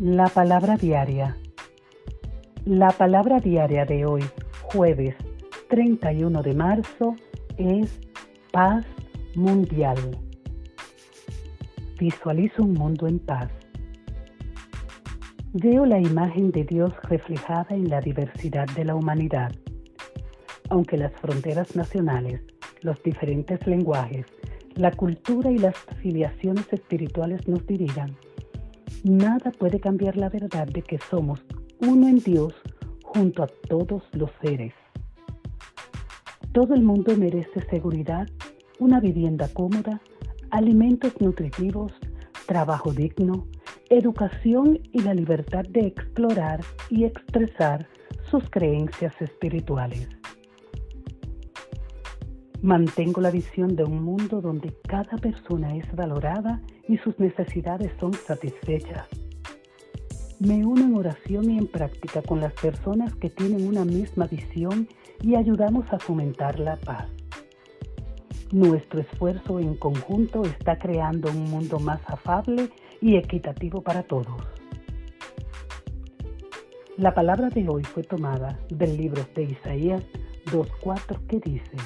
La 0.00 0.26
palabra 0.26 0.76
diaria. 0.76 1.36
La 2.64 2.90
palabra 2.90 3.38
diaria 3.38 3.84
de 3.84 4.04
hoy, 4.04 4.24
jueves 4.62 5.14
31 5.68 6.42
de 6.42 6.52
marzo, 6.52 7.14
es 7.58 8.00
paz 8.50 8.84
mundial. 9.36 10.18
Visualizo 11.96 12.64
un 12.64 12.72
mundo 12.72 13.06
en 13.06 13.20
paz. 13.20 13.52
Veo 15.52 15.86
la 15.86 16.00
imagen 16.00 16.50
de 16.50 16.64
Dios 16.64 16.92
reflejada 17.04 17.68
en 17.70 17.88
la 17.88 18.00
diversidad 18.00 18.66
de 18.74 18.84
la 18.86 18.96
humanidad. 18.96 19.52
Aunque 20.70 20.96
las 20.96 21.12
fronteras 21.12 21.76
nacionales, 21.76 22.40
los 22.80 23.00
diferentes 23.04 23.64
lenguajes, 23.64 24.26
la 24.74 24.90
cultura 24.90 25.52
y 25.52 25.58
las 25.58 25.76
filiaciones 26.02 26.66
espirituales 26.72 27.46
nos 27.46 27.64
dividan, 27.64 28.16
nada 29.02 29.50
puede 29.52 29.80
cambiar 29.80 30.16
la 30.16 30.28
verdad 30.28 30.66
de 30.66 30.82
que 30.82 30.98
somos 31.10 31.44
uno 31.80 32.08
en 32.08 32.18
Dios 32.18 32.54
junto 33.02 33.42
a 33.42 33.46
todos 33.68 34.02
los 34.12 34.30
seres. 34.42 34.74
Todo 36.52 36.74
el 36.74 36.82
mundo 36.82 37.16
merece 37.16 37.60
seguridad, 37.68 38.28
una 38.78 39.00
vivienda 39.00 39.48
cómoda, 39.52 40.00
alimentos 40.50 41.12
nutritivos, 41.20 41.92
trabajo 42.46 42.92
digno, 42.92 43.46
educación 43.90 44.78
y 44.92 45.02
la 45.02 45.14
libertad 45.14 45.64
de 45.68 45.86
explorar 45.86 46.60
y 46.90 47.04
expresar 47.04 47.86
sus 48.30 48.48
creencias 48.50 49.14
espirituales. 49.20 50.08
Mantengo 52.64 53.20
la 53.20 53.30
visión 53.30 53.76
de 53.76 53.84
un 53.84 54.02
mundo 54.02 54.40
donde 54.40 54.72
cada 54.88 55.18
persona 55.18 55.76
es 55.76 55.84
valorada 55.94 56.62
y 56.88 56.96
sus 56.96 57.20
necesidades 57.20 57.92
son 58.00 58.14
satisfechas. 58.14 59.06
Me 60.40 60.64
uno 60.64 60.80
en 60.80 60.94
oración 60.96 61.50
y 61.50 61.58
en 61.58 61.66
práctica 61.66 62.22
con 62.22 62.40
las 62.40 62.54
personas 62.54 63.14
que 63.16 63.28
tienen 63.28 63.68
una 63.68 63.84
misma 63.84 64.28
visión 64.28 64.88
y 65.20 65.34
ayudamos 65.34 65.84
a 65.92 65.98
fomentar 65.98 66.58
la 66.58 66.76
paz. 66.76 67.06
Nuestro 68.50 69.00
esfuerzo 69.00 69.60
en 69.60 69.74
conjunto 69.74 70.42
está 70.44 70.78
creando 70.78 71.30
un 71.32 71.50
mundo 71.50 71.78
más 71.80 72.00
afable 72.06 72.70
y 73.02 73.16
equitativo 73.16 73.82
para 73.82 74.04
todos. 74.04 74.42
La 76.96 77.12
palabra 77.12 77.50
de 77.50 77.68
hoy 77.68 77.84
fue 77.84 78.04
tomada 78.04 78.58
del 78.70 78.96
libro 78.96 79.22
de 79.34 79.42
Isaías 79.42 80.02
2.4 80.46 81.26
que 81.26 81.40
dice, 81.40 81.76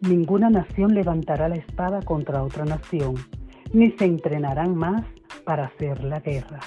Ninguna 0.00 0.48
nación 0.48 0.94
levantará 0.94 1.48
la 1.48 1.56
espada 1.56 2.00
contra 2.02 2.44
otra 2.44 2.64
nación, 2.64 3.16
ni 3.72 3.90
se 3.90 4.04
entrenarán 4.04 4.76
más 4.76 5.04
para 5.44 5.64
hacer 5.64 6.04
la 6.04 6.20
guerra. 6.20 6.60